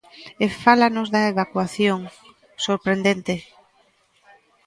E 0.43 0.45
fálanos 0.63 1.07
de 1.13 1.21
evacuación, 1.31 1.99
sorprendente. 2.65 3.35